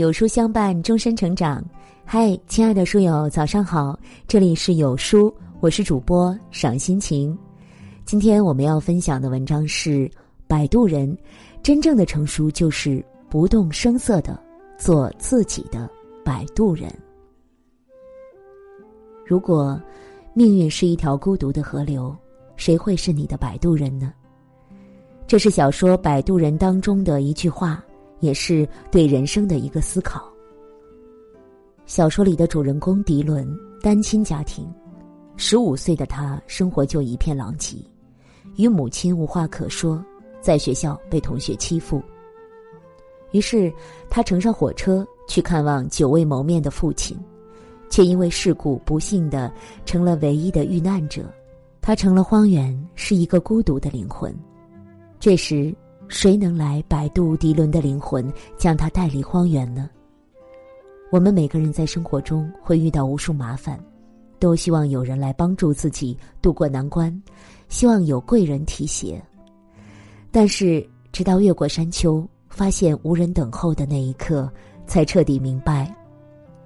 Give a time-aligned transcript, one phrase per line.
[0.00, 1.62] 有书相伴，终身成长。
[2.06, 3.98] 嗨，亲爱的书友，早上好！
[4.26, 5.30] 这里是有书，
[5.60, 7.36] 我是主播赏心情。
[8.06, 10.08] 今天我们要分享的文章是
[10.48, 11.14] 《摆渡人》，
[11.62, 14.42] 真正的成熟就是不动声色的
[14.78, 15.86] 做自己的
[16.24, 16.90] 摆渡人。
[19.26, 19.78] 如果
[20.32, 22.16] 命运是一条孤独的河流，
[22.56, 24.14] 谁会是你的摆渡人呢？
[25.26, 27.84] 这是小说《摆渡人》当中的一句话。
[28.20, 30.30] 也是对人生的一个思考。
[31.86, 33.52] 小说里的主人公迪伦
[33.82, 34.64] 单亲家庭，
[35.36, 37.76] 十五岁的他生活就一片狼藉，
[38.56, 40.00] 与母亲无话可说，
[40.40, 42.00] 在学校被同学欺负。
[43.32, 43.72] 于是
[44.08, 47.18] 他乘上火车去看望久未谋面的父亲，
[47.88, 49.52] 却因为事故不幸的
[49.84, 51.24] 成了唯一的遇难者。
[51.80, 54.32] 他成了荒原，是一个孤独的灵魂。
[55.18, 55.74] 这时。
[56.10, 59.88] 谁能来摆渡迪伦的灵魂，将他带离荒原呢？
[61.08, 63.78] 我们每个人在生活中会遇到无数麻烦，
[64.40, 67.16] 都希望有人来帮助自己渡过难关，
[67.68, 69.22] 希望有贵人提携。
[70.32, 74.52] 但是，直到越过山丘，发现无人等候的那一刻，
[74.88, 75.94] 才彻底明白，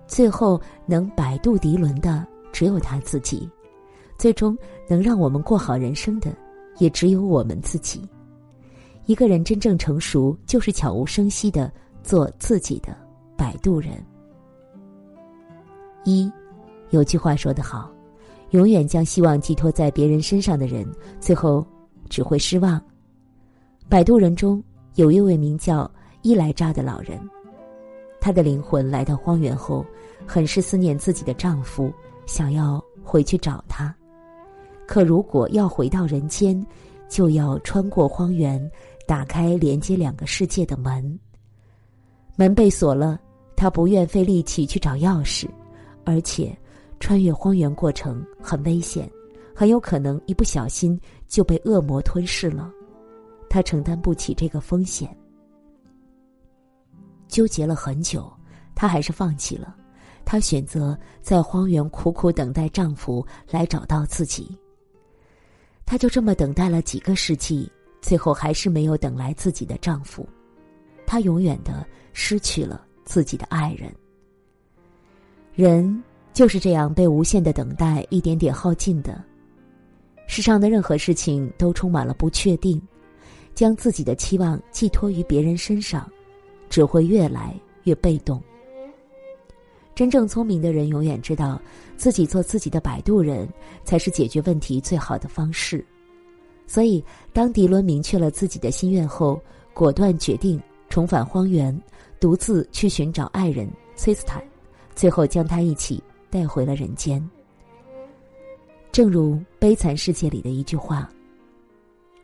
[0.06, 3.46] 最后能摆渡迪伦的只有他自己，
[4.16, 4.56] 最终
[4.88, 6.34] 能让我们过好人生的，
[6.78, 8.00] 也只有我们自己。
[9.06, 11.70] 一个人真正成熟，就是悄无声息的
[12.02, 12.96] 做自己的
[13.36, 13.92] 摆渡人。
[16.04, 16.30] 一，
[16.90, 17.90] 有句话说得好，
[18.50, 20.86] 永远将希望寄托在别人身上的人，
[21.20, 21.64] 最后
[22.08, 22.80] 只会失望。
[23.88, 24.62] 摆渡人中
[24.94, 25.90] 有一位名叫
[26.22, 27.20] 伊莱扎的老人，
[28.20, 29.84] 她的灵魂来到荒原后，
[30.26, 31.92] 很是思念自己的丈夫，
[32.24, 33.94] 想要回去找他。
[34.86, 36.66] 可如果要回到人间，
[37.08, 38.70] 就要穿过荒原。
[39.06, 41.18] 打开连接两个世界的门，
[42.36, 43.20] 门被锁了，
[43.56, 45.48] 他不愿费力气去找钥匙，
[46.04, 46.56] 而且
[47.00, 49.10] 穿越荒原过程很危险，
[49.54, 50.98] 很有可能一不小心
[51.28, 52.70] 就被恶魔吞噬了，
[53.50, 55.14] 他承担不起这个风险。
[57.28, 58.32] 纠结了很久，
[58.74, 59.74] 她还是放弃了，
[60.24, 64.56] 她选择在荒原苦苦等待丈夫来找到自己。
[65.84, 67.70] 她就这么等待了几个世纪。
[68.04, 70.28] 最后还是没有等来自己的丈夫，
[71.06, 73.90] 她永远的失去了自己的爱人。
[75.54, 76.04] 人
[76.34, 79.24] 就是这样被无限的等待一点点耗尽的。
[80.26, 82.78] 世上的任何事情都充满了不确定，
[83.54, 86.06] 将自己的期望寄托于别人身上，
[86.68, 88.38] 只会越来越被动。
[89.94, 91.58] 真正聪明的人永远知道，
[91.96, 93.48] 自己做自己的摆渡人，
[93.82, 95.82] 才是解决问题最好的方式。
[96.66, 99.40] 所以，当迪伦明确了自己的心愿后，
[99.72, 101.78] 果断决定重返荒原，
[102.18, 104.42] 独自去寻找爱人崔斯坦，
[104.94, 107.22] 最后将他一起带回了人间。
[108.90, 111.10] 正如《悲惨世界》里的一句话：“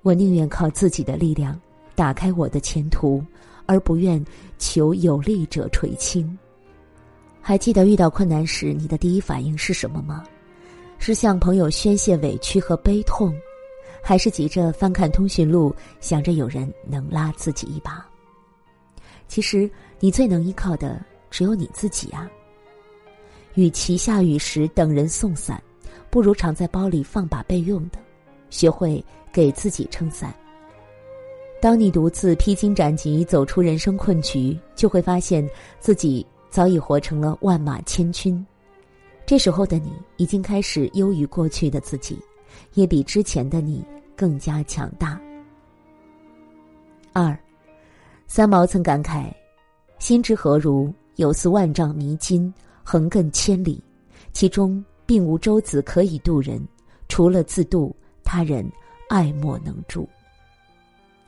[0.03, 1.61] 我宁愿靠自己的力量
[1.95, 3.23] 打开我的前途，
[3.67, 4.25] 而不愿
[4.59, 6.39] 求有力者垂青。”
[7.43, 10.25] 还记得遇到困难时你的第一反应是什么吗？
[10.99, 13.35] 是向朋友宣泄委屈和悲痛？
[14.03, 18.05] 还是急着翻看通讯录，想着有人能拉自己一把。
[19.29, 21.01] 其实，你最能依靠的
[21.31, 22.29] 只有你自己啊。
[23.55, 25.63] 与其下雨时等人送伞，
[26.09, 27.99] 不如常在包里放把备用的，
[28.49, 30.35] 学会给自己撑伞。
[31.61, 38.45] 当你独自披荆斩棘走出人生困局，就会发现自己早已活成了万马千军。
[39.27, 42.19] 这时候的你，已经开始优于过去的自己。
[42.75, 43.85] 也比之前的你
[44.17, 45.21] 更加强大。
[47.13, 47.37] 二，
[48.27, 49.33] 三毛曾感慨
[49.99, 50.93] ：“心之何如？
[51.17, 53.83] 有似万丈迷津，横亘千里，
[54.33, 56.67] 其中并无舟子可以渡人，
[57.09, 57.95] 除了自渡，
[58.25, 58.67] 他人
[59.09, 60.09] 爱莫能助。”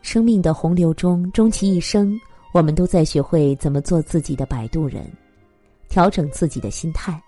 [0.01, 2.19] 生命的洪流中，终其一生，
[2.53, 5.05] 我们都在学会怎么做自己的摆渡人，
[5.89, 7.23] 调整自己的心态，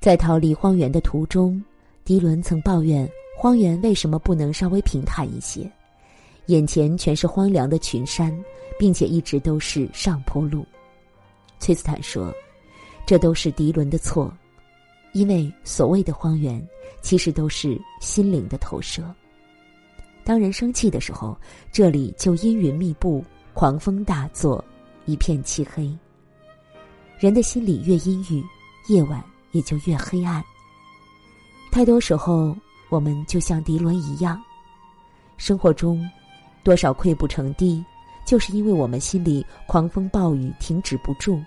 [0.00, 1.62] 在逃离荒原的途中。
[2.04, 5.70] 迪伦曾抱怨荒原为什么不能稍微平坦一些，
[6.46, 8.30] 眼前全是荒凉的群山，
[8.78, 10.66] 并且一直都是上坡路。
[11.58, 12.30] 崔斯坦说
[13.06, 14.30] ：“这都是迪伦的错，
[15.14, 16.62] 因为所谓的荒原，
[17.00, 19.02] 其实都是心灵的投射。
[20.24, 21.34] 当人生气的时候，
[21.72, 23.24] 这里就阴云密布，
[23.54, 24.62] 狂风大作，
[25.06, 25.90] 一片漆黑。
[27.18, 28.44] 人的心里越阴郁，
[28.92, 30.44] 夜晚也就越黑暗。”
[31.74, 32.56] 太多时候，
[32.88, 34.40] 我们就像迪伦一样，
[35.36, 36.08] 生活中
[36.62, 37.84] 多少溃不成堤，
[38.24, 41.42] 就是因为我们心里狂风暴雨停止不住。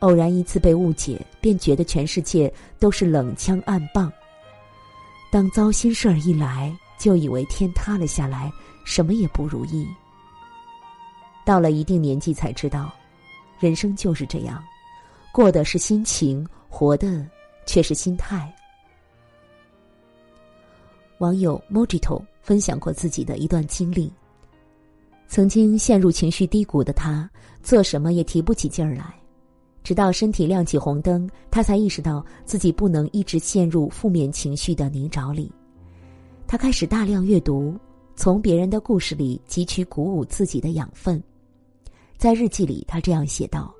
[0.00, 4.12] 偶然一次被误解，便觉得全世界都是冷枪暗棒。
[5.32, 8.52] 当糟心事儿一来，就以为天塌了下来，
[8.84, 9.88] 什么也不如意。
[11.42, 12.92] 到了一定年纪才知道，
[13.58, 14.62] 人生就是这样，
[15.32, 17.26] 过的是心情，活的
[17.64, 18.54] 却是心态。
[21.20, 24.10] 网友 Mojito 分享过自己的一段经历：
[25.28, 27.30] 曾经陷入情绪低谷的他，
[27.62, 29.14] 做什么也提不起劲儿来。
[29.84, 35.52] 直到身体亮起红灯，他才意识到自己不能一直陷入负面情绪的泥沼里。
[36.46, 37.76] 他开始大量阅读，
[38.16, 41.22] 从别人的故事里汲取鼓舞自己的养分。
[42.16, 43.70] 在日记里，他这样写道：“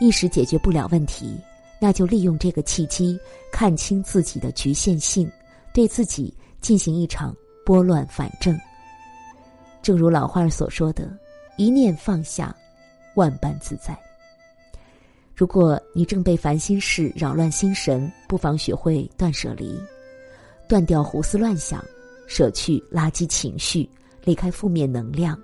[0.00, 1.36] 一时解决不了问题，
[1.80, 3.16] 那就利用这个契机，
[3.52, 5.30] 看清自己的局限性，
[5.74, 7.36] 对自己进行一场
[7.66, 8.58] 拨乱反正。
[9.82, 11.14] 正如老话所说的
[11.58, 12.56] ：‘一念放下，
[13.16, 13.94] 万般自在。’”
[15.36, 19.76] 如果你正被烦心事扰乱心神，不妨学会断舍离，
[20.68, 21.84] 断掉胡思乱想，
[22.28, 23.90] 舍去垃圾情绪，
[24.22, 25.36] 离开负面能量。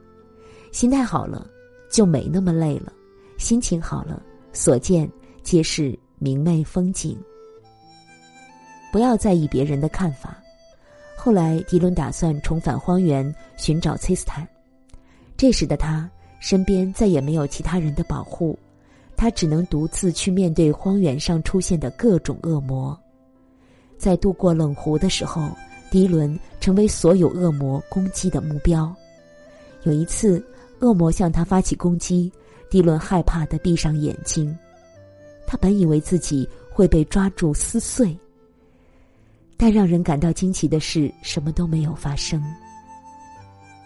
[0.71, 1.45] 心态好了，
[1.91, 2.93] 就没那么累了；
[3.37, 4.23] 心情好了，
[4.53, 5.11] 所见
[5.43, 7.19] 皆是明媚风景。
[8.93, 10.37] 不要在意别人的看法。
[11.17, 14.47] 后来，迪伦打算重返荒原寻找崔斯坦，
[15.37, 16.11] 这时的他
[16.41, 18.59] 身边再也没有其他人的保护。
[19.17, 22.99] 他只能独自去面对荒原上出现的各种恶魔，
[23.99, 25.51] 在渡过冷湖的时候，
[25.91, 28.91] 迪伦成为所有恶魔攻击的目标。
[29.83, 30.43] 有一次，
[30.79, 32.33] 恶魔向他发起攻击，
[32.71, 34.57] 迪伦害怕的闭上眼睛。
[35.47, 38.17] 他本以为自己会被抓住撕碎，
[39.61, 42.43] 但让人感到惊奇的是，什么都没有发生。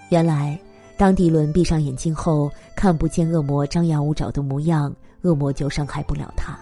[0.09, 0.57] 原来，
[0.97, 4.95] 当迪伦闭上眼睛后，看不见恶魔张牙舞爪的模样。
[5.23, 6.57] 恶魔就伤害不了他。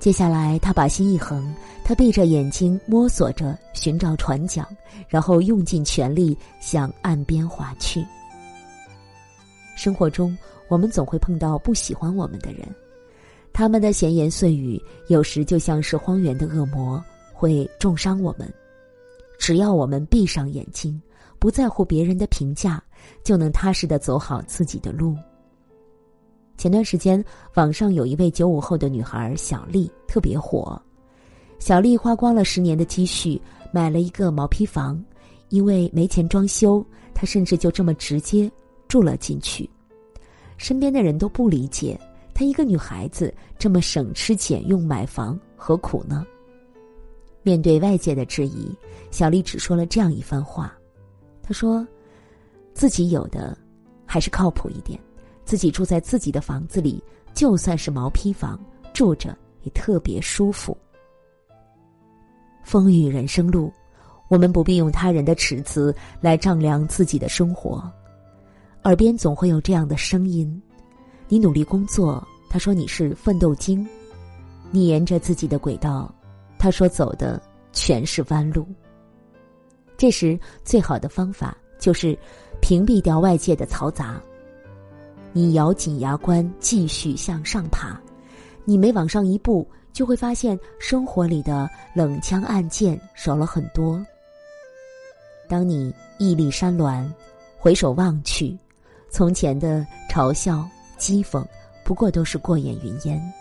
[0.00, 4.66] 接下来，他把心一横，他闭着眼睛摸索着寻找船桨，
[5.08, 8.04] 然后用尽全力向岸边划去。
[9.76, 10.36] 生活中，
[10.68, 12.66] 我们总会碰到不喜欢我们的人，
[13.52, 17.00] 他们的闲言碎语有时就像是荒原的恶魔，
[17.36, 18.50] 会重伤我们。
[19.38, 20.98] 只要我们闭上眼睛，
[21.38, 22.82] 不在乎别人的评价，
[23.22, 25.14] 就能踏实的走好自己的路。
[26.56, 27.22] 前段时间，
[27.54, 30.80] 网上有一位九五后的女孩小丽特别火。
[31.58, 33.40] 小丽花光了十年的积蓄，
[33.70, 35.02] 买了一个毛坯房，
[35.50, 38.50] 因为没钱装修，她甚至就这么直接
[38.88, 39.68] 住了进去。
[40.56, 42.00] 身边的人都不理解，
[42.32, 46.26] 她一个女孩子这么省吃俭用买房，何苦呢？
[47.46, 48.76] 面对外界的质疑，
[49.12, 50.76] 小丽只说了这样一番话
[51.40, 51.86] ：“她说，
[52.74, 53.56] 自己有的，
[54.04, 54.98] 还是靠谱一点。”
[55.46, 57.00] 自己住在自己的房子里，
[57.34, 58.58] 就算是毛坯房，
[58.92, 60.76] 住着也特别舒服。
[62.64, 63.72] 风雨人生路，
[64.26, 67.88] 我们不必用他人的尺子来丈量自己的生活。
[68.82, 70.60] 耳边总会有这样的声音：
[71.28, 73.86] 你努力工作，他说你是奋斗精；
[74.72, 76.12] 你沿着自己的轨道，
[76.58, 77.40] 他说走的
[77.72, 78.66] 全是弯路。
[79.96, 82.18] 这时，最好的方法就是
[82.60, 84.20] 屏蔽掉外界的嘈杂。
[85.32, 88.00] 你咬紧牙关继续向上爬，
[88.64, 94.04] 你每往上一步，就会发现生活里的冷枪暗箭少了很多。
[95.48, 97.10] 当你屹立山峦，
[97.58, 98.58] 回首望去，
[99.08, 101.44] 从前的嘲笑讥讽，
[101.84, 103.32] 不过都是过眼云烟。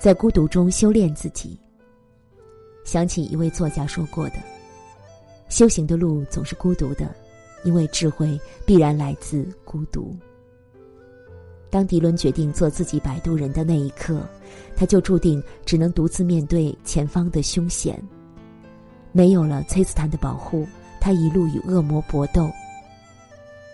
[0.00, 1.60] 在孤独中修炼自己。
[2.84, 4.36] 想起一位作家说过的
[5.50, 7.14] ：“修行的路总是孤独的，
[7.64, 10.16] 因为智慧必然来自孤独。”
[11.68, 14.26] 当迪伦决定做自己摆渡人的那一刻，
[14.74, 18.02] 他就注定只能独自面对前方的凶险。
[19.12, 20.66] 没有了崔斯坦的保护，
[20.98, 22.50] 他一路与恶魔搏斗。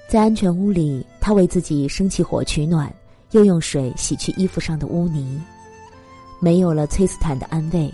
[0.09, 2.93] 在安全屋里，他为自己生起火取暖，
[3.31, 5.41] 又用水洗去衣服上的污泥。
[6.47, 7.93] 没有了崔斯坦的安慰，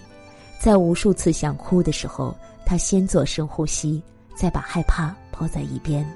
[0.61, 4.03] 在无数次想哭的时候，他先做深呼吸，
[4.35, 6.07] 再把害怕抛在一边。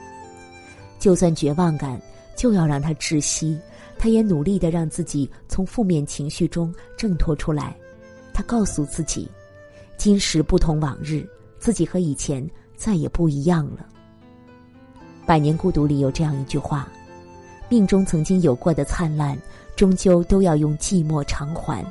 [0.99, 1.99] 就算绝望感，
[2.37, 3.59] 就要让他窒息。
[3.97, 7.75] 他也努力的让自己从负面情绪中挣脱出来，
[8.35, 9.27] 他告诉自己
[9.97, 11.27] ：“今时不同往日，
[11.59, 13.87] 自己和以前再也不一样了。”
[15.27, 16.87] 《百年孤独》里有这样一句话
[17.71, 19.39] ：“命中曾经有过的灿烂，
[19.75, 21.83] 终究都要用寂寞偿还。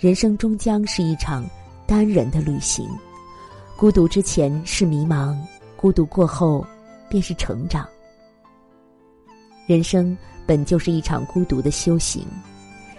[0.00, 1.44] 人生终将是一场
[1.86, 2.88] 单人的旅行，
[3.76, 5.36] 孤独之前是迷茫，
[5.76, 6.66] 孤独过后
[7.10, 7.86] 便是成长。”
[9.68, 10.16] 人生
[10.46, 12.26] 本就是一场孤独的修行，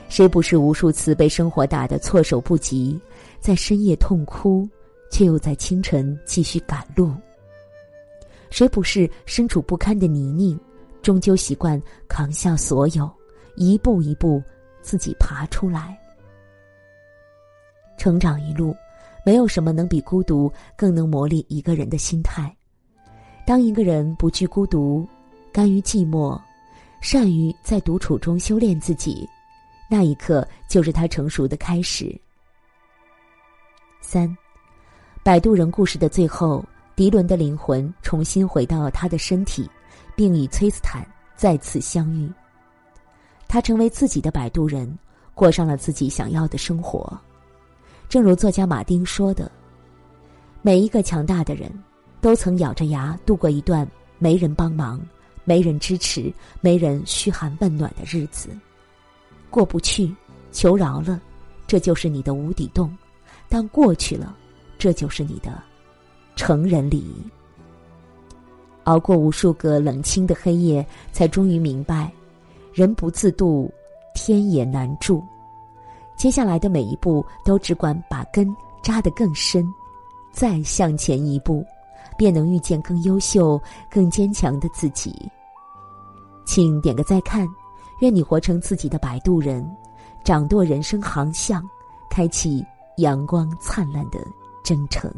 [0.09, 3.01] 谁不是无数次被生活打得措手不及，
[3.39, 4.69] 在深夜痛哭，
[5.09, 7.11] 却又在清晨继续赶路？
[8.51, 10.55] 谁不是身处不堪的泥泞，
[11.01, 13.09] 终究习惯扛下所有，
[13.55, 14.39] 一步一步
[14.83, 15.97] 自己爬出来？
[18.01, 18.75] 成长一路，
[19.23, 22.51] 没有什么能比孤独更能磨砺一个人的心态。
[23.45, 25.07] 当一个人不惧孤独，
[25.53, 26.41] 甘于寂寞，
[26.99, 29.29] 善于在独处中修炼自己，
[29.87, 32.19] 那一刻就是他成熟的开始。
[34.01, 34.35] 三，
[35.21, 36.65] 摆渡人故事的最后。
[36.95, 39.69] 迪伦的灵魂重新回到他的身体，
[40.15, 41.05] 并与崔斯坦
[41.35, 42.27] 再次相遇。
[43.47, 44.97] 他成为自己的摆渡人，
[45.35, 47.15] 过上了自己想要的生活。
[48.11, 49.49] 正如作家马丁说的
[50.61, 51.71] ：“每一个强大的人，
[52.19, 53.89] 都曾咬着牙度过一段
[54.19, 54.99] 没人帮忙、
[55.45, 58.49] 没人支持、没人嘘寒问暖的日子。
[59.49, 60.13] 过不去，
[60.51, 61.21] 求饶了，
[61.65, 62.89] 这就是你的无底洞；
[63.47, 64.35] 但过去了，
[64.77, 65.63] 这就是你的。”
[66.35, 67.15] 成人礼，
[68.83, 72.11] 熬过无数个冷清的黑夜，才终于明白，
[72.73, 73.71] 人不自渡，
[74.13, 75.23] 天也难住。
[76.21, 79.67] 接下来的每一步，都只管把根扎得更深，
[80.31, 81.65] 再向前一步，
[82.15, 83.59] 便能遇见更优秀、
[83.89, 85.27] 更坚强的自己。
[86.45, 87.49] 请点个再看，
[88.01, 89.67] 愿你活成自己的摆渡人，
[90.23, 91.67] 掌舵人生航向，
[92.07, 92.63] 开启
[92.97, 94.19] 阳光灿烂的
[94.63, 95.11] 征程。